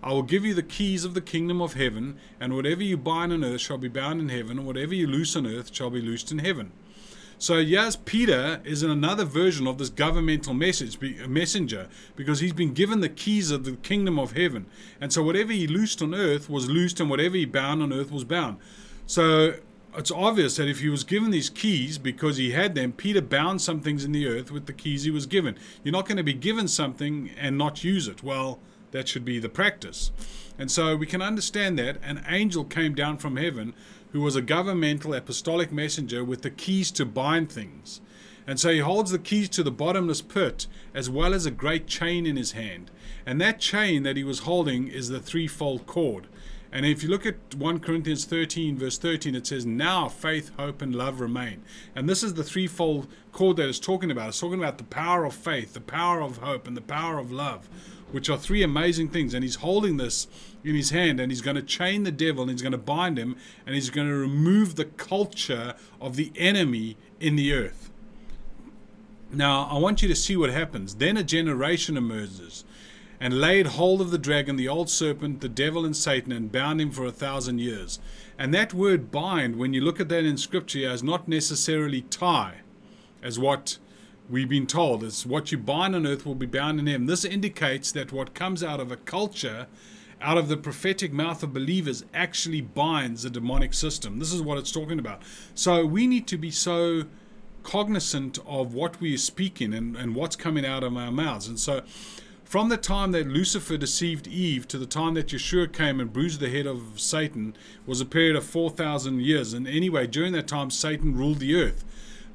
I 0.02 0.12
will 0.12 0.24
give 0.24 0.44
you 0.44 0.54
the 0.54 0.62
keys 0.64 1.04
of 1.04 1.14
the 1.14 1.20
kingdom 1.20 1.62
of 1.62 1.74
heaven, 1.74 2.18
and 2.40 2.56
whatever 2.56 2.82
you 2.82 2.96
bind 2.96 3.32
on 3.32 3.44
earth 3.44 3.60
shall 3.60 3.78
be 3.78 3.86
bound 3.86 4.20
in 4.20 4.28
heaven, 4.28 4.58
and 4.58 4.66
whatever 4.66 4.92
you 4.92 5.06
loose 5.06 5.36
on 5.36 5.46
earth 5.46 5.72
shall 5.72 5.88
be 5.88 6.02
loosed 6.02 6.32
in 6.32 6.40
heaven. 6.40 6.72
So 7.38 7.58
yes, 7.58 7.94
Peter 7.94 8.60
is 8.64 8.82
in 8.82 8.90
another 8.90 9.24
version 9.24 9.68
of 9.68 9.78
this 9.78 9.88
governmental 9.88 10.52
message, 10.52 10.98
a 11.22 11.28
messenger, 11.28 11.86
because 12.16 12.40
he's 12.40 12.52
been 12.52 12.74
given 12.74 12.98
the 12.98 13.08
keys 13.08 13.52
of 13.52 13.64
the 13.64 13.76
kingdom 13.76 14.18
of 14.18 14.32
heaven, 14.32 14.66
and 15.00 15.12
so 15.12 15.22
whatever 15.22 15.52
he 15.52 15.68
loosed 15.68 16.02
on 16.02 16.12
earth 16.12 16.50
was 16.50 16.68
loosed, 16.68 16.98
and 16.98 17.08
whatever 17.08 17.36
he 17.36 17.44
bound 17.44 17.84
on 17.84 17.92
earth 17.92 18.10
was 18.10 18.24
bound. 18.24 18.56
So 19.06 19.60
it's 19.96 20.10
obvious 20.10 20.56
that 20.56 20.68
if 20.68 20.80
he 20.80 20.88
was 20.88 21.04
given 21.04 21.30
these 21.30 21.48
keys 21.48 21.98
because 21.98 22.36
he 22.36 22.52
had 22.52 22.74
them, 22.74 22.92
Peter 22.92 23.22
bound 23.22 23.62
some 23.62 23.80
things 23.80 24.04
in 24.04 24.12
the 24.12 24.26
earth 24.26 24.50
with 24.50 24.66
the 24.66 24.72
keys 24.72 25.04
he 25.04 25.10
was 25.10 25.26
given. 25.26 25.56
You're 25.82 25.92
not 25.92 26.06
going 26.06 26.18
to 26.18 26.22
be 26.22 26.34
given 26.34 26.68
something 26.68 27.30
and 27.38 27.56
not 27.56 27.82
use 27.82 28.06
it. 28.06 28.22
Well, 28.22 28.58
that 28.90 29.08
should 29.08 29.24
be 29.24 29.38
the 29.38 29.48
practice. 29.48 30.10
And 30.58 30.70
so 30.70 30.96
we 30.96 31.06
can 31.06 31.22
understand 31.22 31.78
that 31.78 31.98
an 32.02 32.24
angel 32.28 32.64
came 32.64 32.94
down 32.94 33.18
from 33.18 33.36
heaven 33.36 33.74
who 34.12 34.20
was 34.20 34.36
a 34.36 34.42
governmental 34.42 35.14
apostolic 35.14 35.72
messenger 35.72 36.24
with 36.24 36.42
the 36.42 36.50
keys 36.50 36.90
to 36.92 37.04
bind 37.04 37.50
things. 37.50 38.00
And 38.46 38.60
so 38.60 38.70
he 38.70 38.78
holds 38.78 39.10
the 39.10 39.18
keys 39.18 39.48
to 39.50 39.62
the 39.62 39.70
bottomless 39.70 40.22
pit 40.22 40.66
as 40.94 41.10
well 41.10 41.34
as 41.34 41.46
a 41.46 41.50
great 41.50 41.86
chain 41.86 42.26
in 42.26 42.36
his 42.36 42.52
hand. 42.52 42.90
And 43.26 43.40
that 43.40 43.60
chain 43.60 44.04
that 44.04 44.16
he 44.16 44.24
was 44.24 44.40
holding 44.40 44.88
is 44.88 45.08
the 45.08 45.20
threefold 45.20 45.86
cord. 45.86 46.28
And 46.72 46.84
if 46.84 47.02
you 47.02 47.08
look 47.08 47.24
at 47.24 47.54
1 47.54 47.80
Corinthians 47.80 48.24
13, 48.24 48.76
verse 48.76 48.98
13, 48.98 49.34
it 49.34 49.46
says, 49.46 49.64
Now 49.64 50.08
faith, 50.08 50.50
hope, 50.58 50.82
and 50.82 50.94
love 50.94 51.20
remain. 51.20 51.62
And 51.94 52.08
this 52.08 52.22
is 52.22 52.34
the 52.34 52.44
threefold 52.44 53.06
cord 53.32 53.56
that 53.56 53.68
it's 53.68 53.78
talking 53.78 54.10
about. 54.10 54.28
It's 54.28 54.40
talking 54.40 54.58
about 54.58 54.78
the 54.78 54.84
power 54.84 55.24
of 55.24 55.34
faith, 55.34 55.74
the 55.74 55.80
power 55.80 56.20
of 56.20 56.38
hope, 56.38 56.66
and 56.66 56.76
the 56.76 56.82
power 56.82 57.18
of 57.18 57.30
love, 57.30 57.68
which 58.10 58.28
are 58.28 58.38
three 58.38 58.62
amazing 58.62 59.08
things. 59.08 59.32
And 59.32 59.44
he's 59.44 59.56
holding 59.56 59.96
this 59.96 60.26
in 60.64 60.74
his 60.74 60.90
hand, 60.90 61.20
and 61.20 61.30
he's 61.30 61.40
going 61.40 61.56
to 61.56 61.62
chain 61.62 62.02
the 62.02 62.12
devil, 62.12 62.42
and 62.42 62.50
he's 62.50 62.62
going 62.62 62.72
to 62.72 62.78
bind 62.78 63.18
him, 63.18 63.36
and 63.64 63.74
he's 63.74 63.90
going 63.90 64.08
to 64.08 64.14
remove 64.14 64.74
the 64.74 64.84
culture 64.84 65.74
of 66.00 66.16
the 66.16 66.32
enemy 66.36 66.96
in 67.20 67.36
the 67.36 67.52
earth. 67.52 67.90
Now, 69.32 69.68
I 69.70 69.78
want 69.78 70.02
you 70.02 70.08
to 70.08 70.16
see 70.16 70.36
what 70.36 70.50
happens. 70.50 70.96
Then 70.96 71.16
a 71.16 71.22
generation 71.22 71.96
emerges 71.96 72.64
and 73.20 73.40
laid 73.40 73.66
hold 73.68 74.00
of 74.00 74.10
the 74.10 74.18
dragon, 74.18 74.56
the 74.56 74.68
old 74.68 74.90
serpent, 74.90 75.40
the 75.40 75.48
devil, 75.48 75.84
and 75.84 75.96
Satan, 75.96 76.32
and 76.32 76.52
bound 76.52 76.80
him 76.80 76.90
for 76.90 77.04
a 77.04 77.12
thousand 77.12 77.60
years. 77.60 77.98
And 78.38 78.52
that 78.52 78.74
word 78.74 79.10
bind, 79.10 79.56
when 79.56 79.72
you 79.72 79.80
look 79.80 80.00
at 80.00 80.08
that 80.10 80.24
in 80.24 80.36
Scripture, 80.36 80.90
is 80.90 81.02
not 81.02 81.26
necessarily 81.28 82.02
tie, 82.02 82.56
as 83.22 83.38
what 83.38 83.78
we've 84.28 84.48
been 84.48 84.66
told. 84.66 85.02
It's 85.02 85.24
what 85.24 85.52
you 85.52 85.58
bind 85.58 85.94
on 85.94 86.06
earth 86.06 86.26
will 86.26 86.34
be 86.34 86.46
bound 86.46 86.78
in 86.78 86.86
heaven. 86.86 87.06
This 87.06 87.24
indicates 87.24 87.92
that 87.92 88.12
what 88.12 88.34
comes 88.34 88.62
out 88.62 88.80
of 88.80 88.92
a 88.92 88.96
culture, 88.96 89.66
out 90.20 90.36
of 90.36 90.48
the 90.48 90.56
prophetic 90.56 91.12
mouth 91.12 91.42
of 91.42 91.54
believers, 91.54 92.04
actually 92.12 92.60
binds 92.60 93.22
the 93.22 93.30
demonic 93.30 93.72
system. 93.72 94.18
This 94.18 94.32
is 94.32 94.42
what 94.42 94.58
it's 94.58 94.72
talking 94.72 94.98
about. 94.98 95.22
So 95.54 95.86
we 95.86 96.06
need 96.06 96.26
to 96.28 96.36
be 96.38 96.50
so 96.50 97.04
cognizant 97.62 98.38
of 98.46 98.74
what 98.74 99.00
we 99.00 99.14
are 99.14 99.18
speaking 99.18 99.74
and, 99.74 99.96
and 99.96 100.14
what's 100.14 100.36
coming 100.36 100.64
out 100.64 100.84
of 100.84 100.96
our 100.96 101.10
mouths. 101.10 101.48
And 101.48 101.58
so 101.58 101.82
from 102.46 102.68
the 102.68 102.76
time 102.76 103.10
that 103.10 103.26
Lucifer 103.26 103.76
deceived 103.76 104.28
Eve 104.28 104.68
to 104.68 104.78
the 104.78 104.86
time 104.86 105.14
that 105.14 105.26
Yeshua 105.26 105.72
came 105.72 105.98
and 105.98 106.12
bruised 106.12 106.38
the 106.38 106.48
head 106.48 106.64
of 106.64 107.00
Satan 107.00 107.56
was 107.84 108.00
a 108.00 108.06
period 108.06 108.36
of 108.36 108.44
4,000 108.44 109.20
years. 109.20 109.52
And 109.52 109.66
anyway, 109.66 110.06
during 110.06 110.32
that 110.34 110.46
time, 110.46 110.70
Satan 110.70 111.16
ruled 111.16 111.40
the 111.40 111.56
earth. 111.56 111.84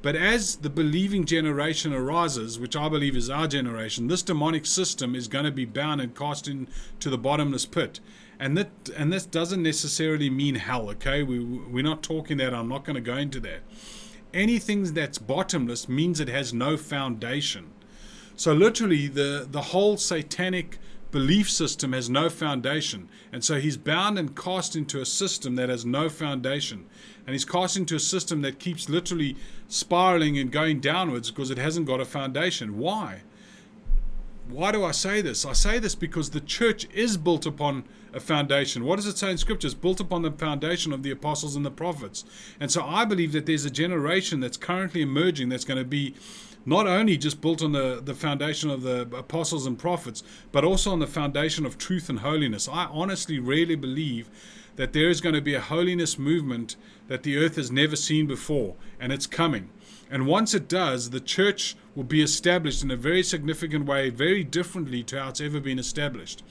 But 0.02 0.14
as 0.14 0.56
the 0.56 0.68
believing 0.68 1.24
generation 1.24 1.94
arises, 1.94 2.58
which 2.58 2.76
I 2.76 2.90
believe 2.90 3.16
is 3.16 3.30
our 3.30 3.48
generation, 3.48 4.08
this 4.08 4.22
demonic 4.22 4.66
system 4.66 5.14
is 5.14 5.28
going 5.28 5.46
to 5.46 5.50
be 5.50 5.64
bound 5.64 6.02
and 6.02 6.14
cast 6.14 6.46
into 6.46 7.08
the 7.08 7.16
bottomless 7.16 7.64
pit. 7.64 8.00
And 8.38 8.58
that 8.58 8.90
and 8.94 9.10
this 9.10 9.24
doesn't 9.24 9.62
necessarily 9.62 10.28
mean 10.28 10.56
hell, 10.56 10.90
okay? 10.90 11.22
We, 11.22 11.38
we're 11.38 11.82
not 11.82 12.02
talking 12.02 12.36
that. 12.36 12.52
I'm 12.52 12.68
not 12.68 12.84
going 12.84 12.96
to 12.96 13.00
go 13.00 13.16
into 13.16 13.40
that. 13.40 13.60
Anything 14.34 14.92
that's 14.92 15.18
bottomless 15.18 15.88
means 15.88 16.20
it 16.20 16.28
has 16.28 16.52
no 16.52 16.76
foundation. 16.76 17.71
So 18.36 18.52
literally, 18.52 19.08
the 19.08 19.46
the 19.50 19.62
whole 19.62 19.96
satanic 19.96 20.78
belief 21.10 21.50
system 21.50 21.92
has 21.92 22.08
no 22.08 22.30
foundation, 22.30 23.08
and 23.32 23.44
so 23.44 23.60
he's 23.60 23.76
bound 23.76 24.18
and 24.18 24.34
cast 24.34 24.74
into 24.74 25.00
a 25.00 25.06
system 25.06 25.56
that 25.56 25.68
has 25.68 25.84
no 25.84 26.08
foundation, 26.08 26.86
and 27.26 27.34
he's 27.34 27.44
cast 27.44 27.76
into 27.76 27.94
a 27.94 28.00
system 28.00 28.42
that 28.42 28.58
keeps 28.58 28.88
literally 28.88 29.36
spiraling 29.68 30.38
and 30.38 30.50
going 30.50 30.80
downwards 30.80 31.30
because 31.30 31.50
it 31.50 31.58
hasn't 31.58 31.86
got 31.86 32.00
a 32.00 32.04
foundation. 32.04 32.78
Why? 32.78 33.22
Why 34.48 34.72
do 34.72 34.84
I 34.84 34.90
say 34.90 35.22
this? 35.22 35.46
I 35.46 35.52
say 35.52 35.78
this 35.78 35.94
because 35.94 36.30
the 36.30 36.40
church 36.40 36.86
is 36.92 37.16
built 37.16 37.46
upon 37.46 37.84
a 38.12 38.20
foundation. 38.20 38.84
What 38.84 38.96
does 38.96 39.06
it 39.06 39.16
say 39.16 39.30
in 39.30 39.38
Scripture? 39.38 39.66
It's 39.66 39.74
built 39.74 40.00
upon 40.00 40.22
the 40.22 40.32
foundation 40.32 40.92
of 40.92 41.02
the 41.02 41.10
apostles 41.10 41.56
and 41.56 41.64
the 41.64 41.70
prophets. 41.70 42.24
And 42.60 42.70
so 42.70 42.84
I 42.84 43.04
believe 43.04 43.32
that 43.32 43.46
there's 43.46 43.64
a 43.64 43.70
generation 43.70 44.40
that's 44.40 44.56
currently 44.56 45.00
emerging 45.00 45.48
that's 45.48 45.64
going 45.64 45.78
to 45.78 45.84
be 45.84 46.14
not 46.64 46.86
only 46.86 47.16
just 47.16 47.40
built 47.40 47.62
on 47.62 47.72
the, 47.72 48.00
the 48.02 48.14
foundation 48.14 48.70
of 48.70 48.82
the 48.82 49.02
apostles 49.16 49.66
and 49.66 49.78
prophets, 49.78 50.22
but 50.52 50.64
also 50.64 50.92
on 50.92 51.00
the 51.00 51.06
foundation 51.06 51.66
of 51.66 51.78
truth 51.78 52.08
and 52.08 52.20
holiness. 52.20 52.68
I 52.68 52.84
honestly 52.90 53.38
really 53.38 53.74
believe 53.74 54.30
that 54.76 54.92
there 54.92 55.10
is 55.10 55.20
going 55.20 55.34
to 55.34 55.40
be 55.40 55.54
a 55.54 55.60
holiness 55.60 56.18
movement 56.18 56.76
that 57.08 57.24
the 57.24 57.36
earth 57.36 57.56
has 57.56 57.70
never 57.70 57.96
seen 57.96 58.26
before, 58.26 58.74
and 58.98 59.12
it's 59.12 59.26
coming. 59.26 59.70
And 60.10 60.26
once 60.26 60.54
it 60.54 60.68
does, 60.68 61.10
the 61.10 61.20
church 61.20 61.76
will 61.94 62.04
be 62.04 62.22
established 62.22 62.82
in 62.82 62.90
a 62.90 62.96
very 62.96 63.22
significant 63.22 63.86
way, 63.86 64.10
very 64.10 64.44
differently 64.44 65.02
to 65.04 65.20
how 65.20 65.28
it's 65.30 65.40
ever 65.40 65.60
been 65.60 65.78
established. 65.78 66.42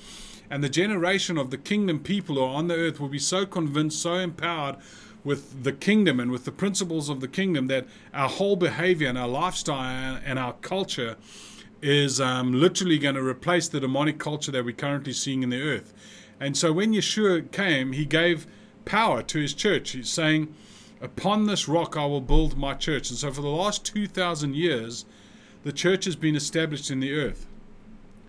And 0.50 0.64
the 0.64 0.70
generation 0.70 1.38
of 1.38 1.50
the 1.50 1.58
kingdom 1.58 2.00
people 2.00 2.36
who 2.36 2.42
are 2.42 2.56
on 2.56 2.68
the 2.68 2.76
earth 2.76 3.00
will 3.00 3.08
be 3.08 3.20
so 3.20 3.46
convinced, 3.46 4.02
so 4.02 4.16
empowered 4.16 4.76
with 5.24 5.64
the 5.64 5.72
kingdom 5.72 6.20
and 6.20 6.32
with 6.32 6.46
the 6.46 6.52
principles 6.52 7.10
of 7.10 7.22
the 7.22 7.28
kingdom 7.28 7.68
that 7.68 7.86
our 8.14 8.30
whole 8.30 8.56
behavior 8.56 9.08
and 9.08 9.18
our 9.18 9.28
lifestyle 9.28 10.20
and 10.26 10.40
our 10.40 10.54
culture 10.54 11.16
is 11.82 12.22
um, 12.22 12.54
literally 12.54 12.98
going 12.98 13.16
to 13.16 13.24
replace 13.24 13.68
the 13.68 13.80
demonic 13.80 14.20
culture 14.20 14.52
that 14.52 14.66
we're 14.66 14.72
currently 14.76 15.14
seeing 15.14 15.44
in 15.44 15.50
the 15.50 15.62
earth. 15.62 15.94
And 16.40 16.58
so 16.58 16.72
when 16.72 16.94
Yeshua 16.94 17.52
came, 17.52 17.94
he 17.94 18.06
gave 18.06 18.48
power 18.86 19.22
to 19.24 19.40
his 19.40 19.54
church. 19.54 19.92
He's 19.92 20.10
saying, 20.10 20.54
Upon 21.02 21.48
this 21.48 21.68
rock 21.68 21.98
I 21.98 22.06
will 22.06 22.22
build 22.22 22.58
my 22.58 22.76
church. 22.76 23.10
And 23.10 23.18
so 23.18 23.32
for 23.32 23.42
the 23.42 23.48
last 23.48 23.86
2,000 23.86 24.56
years, 24.56 25.06
the 25.64 25.72
church 25.72 26.06
has 26.06 26.16
been 26.16 26.36
established 26.36 26.92
in 26.92 27.00
the 27.00 27.14
earth. 27.14 27.48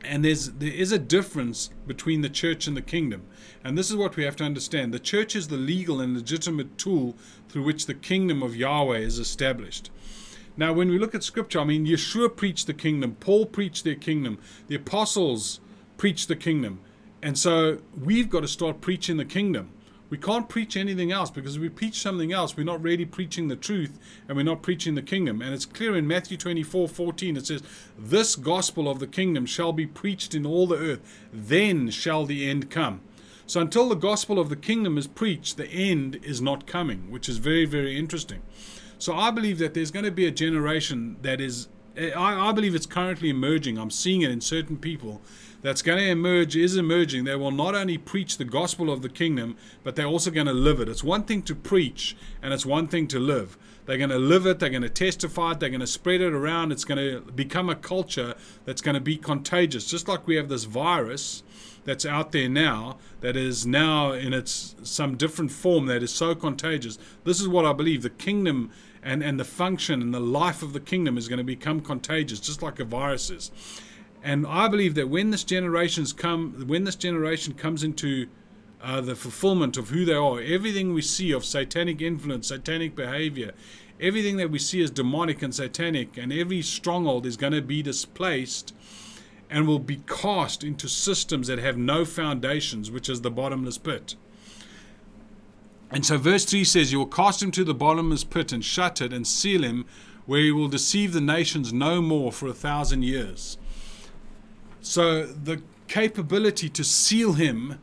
And 0.05 0.25
there's 0.25 0.51
there 0.53 0.73
is 0.73 0.93
a 0.93 0.99
difference 0.99 1.71
between 1.87 2.23
the 2.23 2.29
church 2.29 2.67
and 2.67 2.77
the 2.77 2.83
kingdom. 2.83 3.23
And 3.63 3.79
this 3.79 3.91
is 3.91 3.97
what 3.97 4.17
we 4.17 4.25
have 4.25 4.37
to 4.37 4.45
understand. 4.45 4.93
The 4.93 4.99
church 4.99 5.37
is 5.37 5.49
the 5.49 5.57
legal 5.57 6.01
and 6.01 6.15
legitimate 6.15 6.77
tool 6.77 7.17
through 7.49 7.65
which 7.65 7.87
the 7.87 7.95
kingdom 7.95 8.43
of 8.43 8.57
Yahweh 8.57 8.99
is 8.99 9.19
established. 9.19 9.91
Now, 10.57 10.73
when 10.73 10.91
we 10.91 10.99
look 10.99 11.15
at 11.15 11.23
scripture, 11.23 11.61
I 11.61 11.65
mean, 11.65 11.87
Yeshua 11.87 12.37
preached 12.37 12.67
the 12.67 12.75
kingdom, 12.75 13.17
Paul 13.21 13.47
preached 13.47 13.85
their 13.85 13.95
kingdom, 13.95 14.39
the 14.67 14.75
apostles 14.75 15.61
preached 15.97 16.29
the 16.29 16.37
kingdom. 16.37 16.81
And 17.23 17.39
so 17.39 17.79
we've 17.99 18.29
got 18.29 18.41
to 18.41 18.49
start 18.49 18.81
preaching 18.81 19.17
the 19.17 19.25
kingdom. 19.25 19.71
We 20.13 20.19
can't 20.19 20.47
preach 20.47 20.77
anything 20.77 21.11
else 21.11 21.31
because 21.31 21.57
if 21.57 21.63
we 21.63 21.71
preach 21.71 22.03
something 22.03 22.35
else, 22.35 22.55
we're 22.55 22.65
not 22.65 22.83
really 22.83 23.07
preaching 23.07 23.49
the 23.49 23.57
truth 23.57 23.99
and 24.29 24.37
we're 24.37 24.43
not 24.43 24.61
preaching 24.61 24.95
the 24.95 25.01
kingdom. 25.01 25.41
And 25.41 25.55
it's 25.55 25.65
clear 25.65 25.97
in 25.97 26.07
Matthew 26.07 26.37
24 26.37 26.87
14, 26.87 27.39
it 27.39 27.47
says, 27.47 27.63
This 27.99 28.37
gospel 28.37 28.91
of 28.91 28.99
the 28.99 29.07
kingdom 29.07 29.47
shall 29.47 29.73
be 29.73 29.87
preached 29.87 30.35
in 30.35 30.45
all 30.45 30.67
the 30.67 30.77
earth, 30.77 31.01
then 31.33 31.89
shall 31.89 32.27
the 32.27 32.47
end 32.47 32.71
come. 32.71 33.01
So 33.47 33.63
until 33.63 33.89
the 33.89 33.95
gospel 33.95 34.39
of 34.39 34.51
the 34.51 34.57
kingdom 34.57 34.99
is 34.99 35.07
preached, 35.07 35.57
the 35.57 35.71
end 35.71 36.21
is 36.23 36.43
not 36.43 36.67
coming, 36.67 37.11
which 37.11 37.27
is 37.27 37.39
very, 37.39 37.65
very 37.65 37.97
interesting. 37.97 38.43
So 38.99 39.15
I 39.15 39.31
believe 39.31 39.57
that 39.61 39.73
there's 39.73 39.91
going 39.91 40.05
to 40.05 40.11
be 40.11 40.27
a 40.27 40.31
generation 40.31 41.17
that 41.23 41.41
is, 41.41 41.69
I, 41.97 42.49
I 42.49 42.53
believe 42.53 42.75
it's 42.75 42.87
currently 42.87 43.31
emerging. 43.31 43.79
I'm 43.79 43.91
seeing 43.91 44.23
it 44.23 44.31
in 44.31 44.41
certain 44.41 44.77
people 44.77 45.21
that's 45.63 45.83
going 45.83 45.99
to 45.99 46.09
emerge 46.09 46.57
is 46.57 46.77
emerging. 46.77 47.25
They 47.25 47.37
will 47.37 47.53
not 47.53 47.75
only 47.75 47.97
preach 47.97 48.37
the 48.37 48.45
gospel 48.45 48.91
of 48.91 49.03
the 49.03 49.09
kingdom, 49.09 49.57
but 49.85 49.95
they're 49.95 50.07
also 50.07 50.31
going 50.31 50.49
to 50.49 50.53
live 50.53 50.81
it. 50.81 50.89
It's 50.89 51.05
one 51.05 51.23
thing 51.23 51.43
to 51.43 51.55
preach, 51.55 52.17
and 52.43 52.53
it's 52.53 52.67
one 52.67 52.89
thing 52.89 53.07
to 53.09 53.21
live. 53.21 53.57
They're 53.87 53.99
going 53.99 54.11
to 54.11 54.19
live 54.19 54.47
it, 54.47 54.59
they're 54.59 54.71
going 54.71 54.83
to 54.83 54.89
testify 54.89 55.53
it, 55.53 55.61
they're 55.61 55.69
going 55.69 55.81
to 55.81 55.87
spread 55.87 56.21
it 56.21 56.33
around. 56.33 56.73
It's 56.73 56.85
going 56.85 56.99
to 56.99 57.33
become 57.33 57.69
a 57.69 57.75
culture 57.75 58.35
that's 58.65 58.81
going 58.81 58.95
to 58.95 59.01
be 59.01 59.17
contagious. 59.17 59.87
Just 59.87 60.09
like 60.09 60.27
we 60.27 60.37
have 60.37 60.49
this 60.49 60.65
virus 60.65 61.43
that's 61.85 62.07
out 62.07 62.31
there 62.31 62.49
now 62.49 62.99
that 63.21 63.37
is 63.37 63.67
now 63.67 64.13
in 64.13 64.33
its 64.33 64.77
some 64.85 65.17
different 65.17 65.51
form 65.51 65.87
that 65.87 66.03
is 66.03 66.13
so 66.13 66.35
contagious. 66.35 66.97
This 67.25 67.41
is 67.41 67.49
what 67.49 67.65
I 67.65 67.73
believe 67.73 68.03
the 68.03 68.11
kingdom 68.11 68.71
and, 69.03 69.23
and 69.23 69.39
the 69.39 69.45
function 69.45 70.01
and 70.01 70.15
the 70.15 70.21
life 70.21 70.63
of 70.63 70.73
the 70.73 70.81
kingdom 70.81 71.19
is 71.19 71.29
going 71.29 71.39
to 71.39 71.45
become 71.45 71.81
contagious, 71.81 72.41
just 72.41 72.63
like 72.63 72.79
a 72.79 72.85
virus 72.85 73.31
is. 73.31 73.51
And 74.23 74.47
I 74.47 74.69
believe 74.69 74.95
that 74.95 75.09
when 75.09 75.31
this 75.31 75.43
generation's 75.43 76.13
come, 76.13 76.65
when 76.69 76.85
this 76.85 76.95
generation 76.95 77.55
comes 77.55 77.83
into 77.83 78.29
uh, 78.81 79.01
the 79.01 79.17
fulfillment 79.17 79.77
of 79.77 79.89
who 79.89 80.05
they 80.05 80.15
are, 80.15 80.41
everything 80.41 80.93
we 80.93 81.03
see 81.03 81.33
of 81.33 81.45
satanic 81.45 82.01
influence, 82.01 82.49
satanic 82.49 82.95
behavior, 82.95 83.53
everything 84.01 84.37
that 84.37 84.51
we 84.51 84.59
see 84.59 84.83
as 84.83 84.91
demonic 84.91 85.43
and 85.43 85.55
satanic, 85.55 86.17
and 86.17 86.33
every 86.33 86.63
stronghold 86.63 87.27
is 87.27 87.37
going 87.37 87.53
to 87.53 87.63
be 87.63 87.83
displaced 87.83 88.75
and 89.51 89.67
will 89.67 89.79
be 89.79 90.03
cast 90.07 90.65
into 90.65 90.89
systems 90.89 91.49
that 91.49 91.59
have 91.59 91.77
no 91.77 92.05
foundations, 92.05 92.91
which 92.91 93.09
is 93.09 93.21
the 93.21 93.31
bottomless 93.31 93.79
pit. 93.79 94.15
And 95.93 96.07
so, 96.07 96.17
verse 96.17 96.47
3 96.47 96.65
says, 96.65 96.91
You 96.91 96.99
will 96.99 97.07
cast 97.07 97.43
him 97.43 97.51
to 97.53 97.65
the 97.65 97.75
bottomless 97.75 98.25
pit 98.25 98.51
and 98.51 98.65
shut 98.65 99.03
it 99.03 99.13
and 99.13 99.27
seal 99.27 99.63
him, 99.63 99.85
where 100.25 100.41
he 100.41 100.51
will 100.51 100.69
deceive 100.69 101.13
the 101.13 101.21
nations 101.21 101.73
no 101.73 102.01
more 102.01 102.33
for 102.33 102.49
a 102.49 102.55
thousand 102.55 103.03
years. 103.03 103.59
So 104.81 105.27
the 105.27 105.63
capability 105.89 106.69
to 106.71 106.83
seal 106.83 107.35
him 107.35 107.79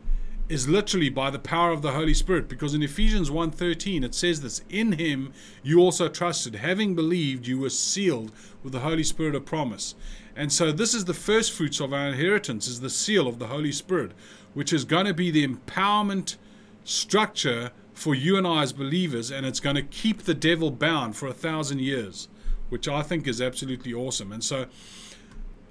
is 0.50 0.68
literally 0.68 1.10
by 1.10 1.30
the 1.30 1.38
power 1.38 1.72
of 1.72 1.84
the 1.84 1.92
Holy 1.92 2.14
Spirit 2.14 2.50
because 2.50 2.74
in 2.74 2.82
Ephesians 2.82 3.30
1:13 3.30 4.04
it 4.04 4.16
says 4.16 4.42
this 4.42 4.64
in 4.68 4.94
him 4.94 5.32
you 5.62 5.80
also 5.80 6.10
trusted 6.10 6.56
having 6.56 6.96
believed 6.96 7.46
you 7.46 7.60
were 7.60 7.70
sealed 7.70 8.32
with 8.64 8.74
the 8.74 8.80
Holy 8.80 9.04
Spirit 9.04 9.36
of 9.36 9.46
promise. 9.46 9.94
And 10.36 10.52
so 10.52 10.72
this 10.72 10.96
is 10.96 11.06
the 11.06 11.14
first 11.14 11.52
fruits 11.52 11.80
of 11.80 11.94
our 11.94 12.08
inheritance 12.08 12.68
is 12.68 12.82
the 12.82 12.90
seal 12.90 13.28
of 13.28 13.38
the 13.38 13.48
Holy 13.48 13.72
Spirit 13.72 14.12
which 14.56 14.74
is 14.74 14.86
going 14.86 15.06
to 15.06 15.14
be 15.14 15.30
the 15.30 15.48
empowerment 15.48 16.38
structure 16.84 17.72
for 18.00 18.16
you 18.16 18.38
and 18.38 18.48
I 18.48 18.64
as 18.64 18.72
believers 18.72 19.30
and 19.30 19.46
it's 19.46 19.60
going 19.60 19.76
to 19.76 19.82
keep 19.82 20.24
the 20.24 20.34
devil 20.34 20.72
bound 20.72 21.18
for 21.18 21.28
a 21.28 21.34
thousand 21.34 21.82
years 21.82 22.30
which 22.70 22.88
I 22.88 23.02
think 23.02 23.28
is 23.28 23.42
absolutely 23.42 23.94
awesome. 23.94 24.32
And 24.32 24.44
so 24.44 24.68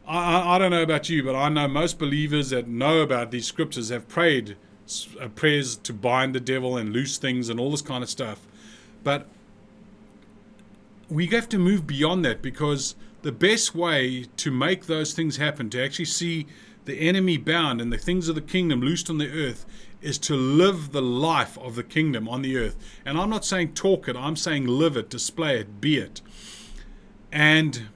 I, 0.06 0.56
I 0.56 0.58
don't 0.58 0.70
know 0.70 0.82
about 0.82 1.08
you, 1.08 1.22
but 1.22 1.34
I 1.34 1.48
know 1.48 1.68
most 1.68 1.98
believers 1.98 2.50
that 2.50 2.68
know 2.68 3.00
about 3.00 3.30
these 3.30 3.46
scriptures 3.46 3.88
have 3.88 4.08
prayed 4.08 4.56
uh, 5.20 5.28
prayers 5.28 5.76
to 5.76 5.92
bind 5.92 6.34
the 6.34 6.40
devil 6.40 6.76
and 6.76 6.92
loose 6.92 7.18
things 7.18 7.48
and 7.48 7.58
all 7.60 7.70
this 7.70 7.82
kind 7.82 8.02
of 8.02 8.10
stuff. 8.10 8.46
But 9.04 9.26
we 11.08 11.26
have 11.28 11.48
to 11.50 11.58
move 11.58 11.86
beyond 11.86 12.24
that 12.24 12.42
because 12.42 12.94
the 13.22 13.32
best 13.32 13.74
way 13.74 14.26
to 14.36 14.50
make 14.50 14.86
those 14.86 15.14
things 15.14 15.36
happen, 15.36 15.70
to 15.70 15.82
actually 15.82 16.04
see 16.06 16.46
the 16.84 16.96
enemy 16.96 17.36
bound 17.36 17.80
and 17.80 17.92
the 17.92 17.98
things 17.98 18.28
of 18.28 18.34
the 18.34 18.40
kingdom 18.40 18.80
loosed 18.80 19.10
on 19.10 19.18
the 19.18 19.30
earth, 19.30 19.66
is 20.00 20.18
to 20.18 20.34
live 20.34 20.92
the 20.92 21.02
life 21.02 21.58
of 21.58 21.74
the 21.74 21.82
kingdom 21.82 22.28
on 22.28 22.42
the 22.42 22.56
earth. 22.56 22.76
And 23.04 23.18
I'm 23.18 23.30
not 23.30 23.44
saying 23.44 23.74
talk 23.74 24.08
it, 24.08 24.16
I'm 24.16 24.36
saying 24.36 24.66
live 24.66 24.96
it, 24.96 25.10
display 25.10 25.58
it, 25.58 25.80
be 25.80 25.98
it. 25.98 26.20
And 27.32 27.88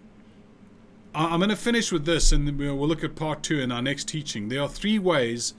I'm 1.14 1.40
going 1.40 1.50
to 1.50 1.56
finish 1.56 1.92
with 1.92 2.04
this 2.04 2.32
and 2.32 2.58
we'll 2.58 2.76
look 2.88 3.04
at 3.04 3.14
part 3.14 3.42
two 3.42 3.60
in 3.60 3.70
our 3.70 3.82
next 3.82 4.08
teaching. 4.08 4.48
There 4.48 4.62
are 4.62 4.68
three 4.68 4.98
ways 4.98 5.54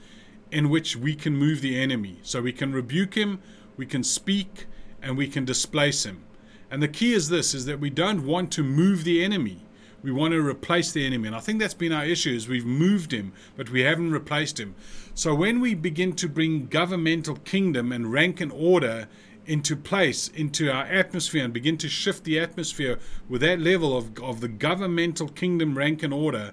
in 0.50 0.68
which 0.68 0.96
we 0.96 1.14
can 1.14 1.36
move 1.36 1.60
the 1.60 1.80
enemy. 1.80 2.18
So 2.22 2.42
we 2.42 2.52
can 2.52 2.72
rebuke 2.72 3.14
him, 3.14 3.40
we 3.76 3.86
can 3.86 4.04
speak, 4.04 4.66
and 5.02 5.16
we 5.16 5.28
can 5.28 5.44
displace 5.44 6.04
him. 6.04 6.24
And 6.70 6.82
the 6.82 6.88
key 6.88 7.12
is 7.12 7.28
this 7.28 7.54
is 7.54 7.66
that 7.66 7.80
we 7.80 7.90
don't 7.90 8.26
want 8.26 8.50
to 8.52 8.62
move 8.62 9.04
the 9.04 9.24
enemy. 9.24 9.60
We 10.04 10.12
want 10.12 10.32
to 10.32 10.46
replace 10.46 10.92
the 10.92 11.04
enemy. 11.06 11.28
And 11.28 11.34
I 11.34 11.40
think 11.40 11.58
that's 11.58 11.74
been 11.74 11.90
our 11.90 12.04
issue 12.04 12.30
is 12.30 12.46
we've 12.46 12.66
moved 12.66 13.12
him, 13.12 13.32
but 13.56 13.70
we 13.70 13.80
haven't 13.80 14.12
replaced 14.12 14.60
him. 14.60 14.74
So 15.14 15.34
when 15.34 15.60
we 15.60 15.74
begin 15.74 16.12
to 16.16 16.28
bring 16.28 16.66
governmental 16.66 17.36
kingdom 17.36 17.90
and 17.90 18.12
rank 18.12 18.40
and 18.40 18.52
order 18.52 19.08
into 19.46 19.76
place 19.76 20.28
into 20.28 20.70
our 20.70 20.84
atmosphere 20.84 21.44
and 21.44 21.52
begin 21.52 21.76
to 21.78 21.88
shift 21.88 22.24
the 22.24 22.38
atmosphere 22.38 22.98
with 23.28 23.40
that 23.40 23.60
level 23.60 23.96
of, 23.96 24.18
of 24.22 24.40
the 24.40 24.48
governmental 24.48 25.28
kingdom 25.28 25.76
rank 25.76 26.02
and 26.02 26.12
order, 26.12 26.52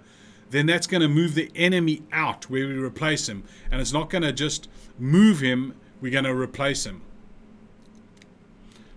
then 0.49 0.65
that's 0.65 0.87
going 0.87 1.01
to 1.01 1.07
move 1.07 1.35
the 1.35 1.51
enemy 1.55 2.03
out 2.11 2.49
where 2.49 2.67
we 2.67 2.73
replace 2.73 3.27
him. 3.27 3.43
And 3.69 3.81
it's 3.81 3.93
not 3.93 4.09
going 4.09 4.23
to 4.23 4.33
just 4.33 4.69
move 4.97 5.41
him, 5.41 5.73
we're 5.99 6.11
going 6.11 6.23
to 6.25 6.33
replace 6.33 6.85
him. 6.85 7.01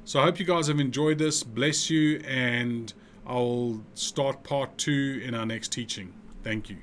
So 0.04 0.20
I 0.20 0.24
hope 0.24 0.38
you 0.38 0.44
guys 0.44 0.68
have 0.68 0.80
enjoyed 0.80 1.18
this. 1.18 1.42
Bless 1.42 1.88
you, 1.88 2.20
and 2.26 2.92
I'll 3.26 3.82
start 3.94 4.42
part 4.42 4.76
two 4.76 5.20
in 5.24 5.34
our 5.34 5.46
next 5.46 5.72
teaching. 5.72 6.12
Thank 6.42 6.68
you. 6.68 6.78